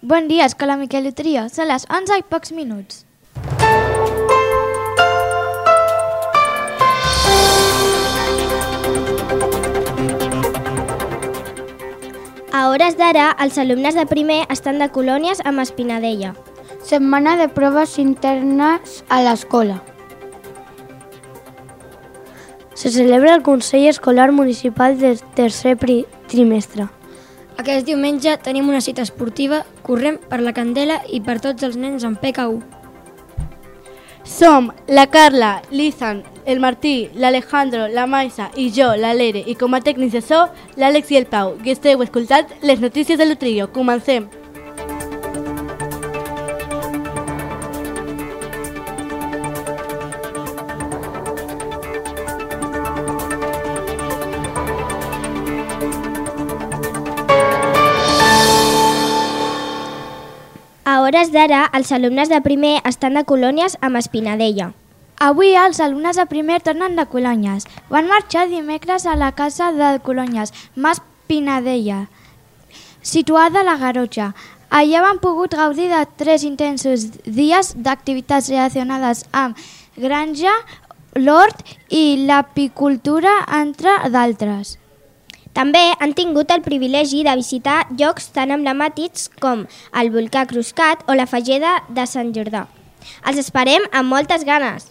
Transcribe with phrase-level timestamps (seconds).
[0.00, 1.48] Bon dia, Escola Miquel Utria.
[1.50, 3.00] Són les 11 i pocs minuts.
[12.54, 16.30] A hores d'ara, els alumnes de primer estan de colònies amb Espinadella.
[16.78, 19.80] Setmana de proves internes a l'escola.
[22.74, 25.74] Se celebra el Consell Escolar Municipal del tercer
[26.28, 26.86] trimestre.
[27.58, 32.04] Aquest diumenge tenim una cita esportiva, correm per la Candela i per tots els nens
[32.06, 32.60] amb PK1.
[34.22, 39.74] Som la Carla, l'Izan, el Martí, l'Alejandro, la Maisa i jo, la Lere, i com
[39.74, 40.44] a tècnics de so,
[40.78, 43.72] l'Àlex i el Pau, i esteu escoltant les notícies de l'Utrillo.
[43.74, 44.30] Comencem!
[61.08, 64.72] Hores d'ara, els alumnes de primer estan de colònies amb Espinadella.
[65.24, 67.64] Avui els alumnes de primer tornen de colònies.
[67.88, 72.06] Van marxar dimecres a la casa de colònies, Mas Pinadella,
[73.02, 74.34] situada a la Garotxa.
[74.68, 79.56] Allà van pogut gaudir de tres intensos dies d'activitats relacionades amb
[79.96, 80.52] granja,
[81.16, 84.76] l'hort i l'apicultura, entre d'altres.
[85.56, 89.64] També han tingut el privilegi de visitar llocs tan emblemàtics com
[90.02, 92.66] el volcà Cruscat o la Fageda de Sant Jordà.
[93.26, 94.90] Els esperem amb moltes ganes.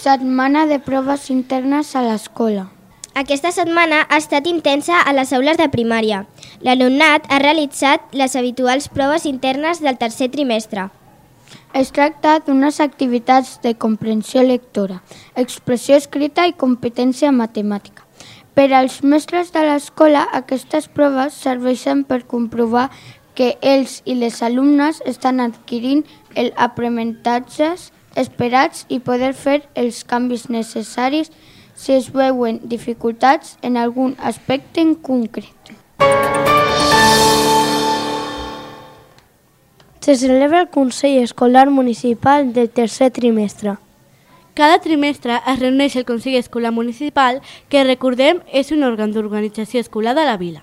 [0.00, 2.68] Setmana de proves internes a l'escola.
[3.16, 6.26] Aquesta setmana ha estat intensa a les aules de primària.
[6.60, 10.90] L'alumnat ha realitzat les habituals proves internes del tercer trimestre.
[11.74, 15.02] Es tracta d'unes activitats de comprensió lectora,
[15.34, 18.06] expressió escrita i competència matemàtica.
[18.56, 22.88] Per als mestres de l'escola, aquestes proves serveixen per comprovar
[23.36, 30.48] que ells i les alumnes estan adquirint els aprenentatges esperats i poder fer els canvis
[30.48, 31.30] necessaris
[31.76, 35.76] si es veuen dificultats en algun aspecte en concret.
[40.06, 43.74] Se celebra el Consell Escolar Municipal del tercer trimestre.
[44.54, 50.12] Cada trimestre es reuneix el Consell Escolar Municipal, que recordem és un òrgan d'organització escolar
[50.14, 50.62] de la vila.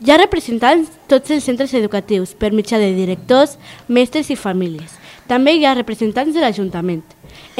[0.00, 4.94] Hi ha representants tots els centres educatius per mitjà de directors, mestres i famílies.
[5.28, 7.04] També hi ha representants de l'Ajuntament.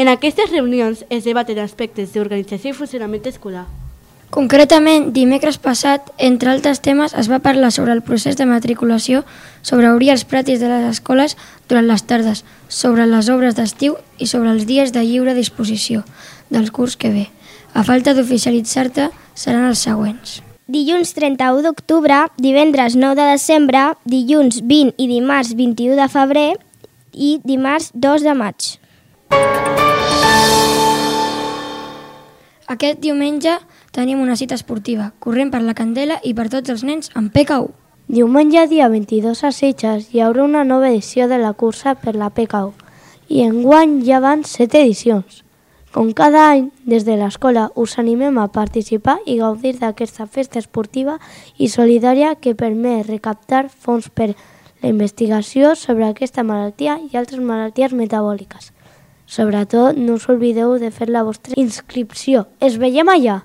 [0.00, 3.66] En aquestes reunions es debaten aspectes d'organització i funcionament escolar.
[4.30, 9.22] Concretament, dimecres passat, entre altres temes, es va parlar sobre el procés de matriculació,
[9.62, 11.36] sobre obrir els pratis de les escoles
[11.68, 16.04] durant les tardes, sobre les obres d'estiu i sobre els dies de lliure disposició
[16.50, 17.24] del curs que ve.
[17.72, 20.42] A falta d'oficialitzar-te, seran els següents.
[20.68, 26.50] Dilluns 31 d'octubre, divendres 9 de desembre, dilluns 20 i dimarts 21 de febrer
[27.16, 28.74] i dimarts 2 de maig.
[32.68, 33.54] Aquest diumenge
[33.96, 37.70] tenim una cita esportiva, corrent per la Candela i per tots els nens amb PK1.
[38.12, 42.28] Diumenge, dia 22 a Sitges, hi haurà una nova edició de la cursa per la
[42.28, 42.74] PKU
[43.32, 45.40] i enguany ja van set edicions.
[45.96, 51.16] Com cada any, des de l'escola us animem a participar i gaudir d'aquesta festa esportiva
[51.56, 57.96] i solidària que permet recaptar fons per la investigació sobre aquesta malaltia i altres malalties
[57.96, 58.74] metabòliques.
[59.28, 62.46] Sobretot, no us oblideu de fer la vostra inscripció.
[62.64, 63.42] Es veiem allà!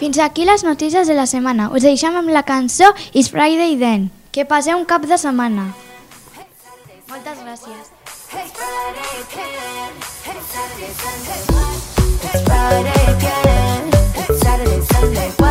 [0.00, 1.68] Fins aquí les notícies de la setmana.
[1.76, 4.08] Us deixem amb la cançó It's Friday Then.
[4.32, 5.68] Que passeu un cap de setmana.
[7.12, 7.92] Moltes gràcies.
[8.34, 9.92] It's Friday again.
[10.32, 11.40] It's Saturday, Sunday?
[12.24, 13.82] It's Friday again.
[14.16, 15.43] It's Saturday, Sunday,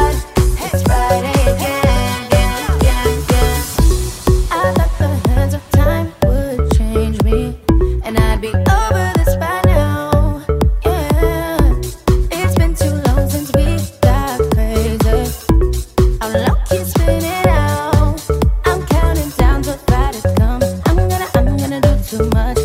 [22.17, 22.62] too much.